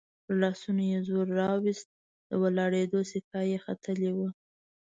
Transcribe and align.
پر 0.23 0.33
لاسونو 0.41 0.83
يې 0.91 0.99
زور 1.07 1.27
راووست، 1.39 1.87
د 2.29 2.31
ولاړېدو 2.41 2.99
سېکه 3.11 3.41
يې 3.51 3.57
ختلې 3.65 4.11
وه. 4.17 4.29